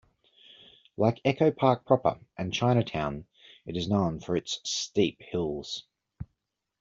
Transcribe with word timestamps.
Like 0.97 1.21
Echo 1.23 1.51
Park 1.51 1.85
proper 1.85 2.17
and 2.35 2.51
Chinatown, 2.51 3.23
it 3.67 3.77
is 3.77 3.87
known 3.87 4.19
for 4.19 4.35
its 4.35 4.59
steep 4.67 5.21
hills. 5.21 5.83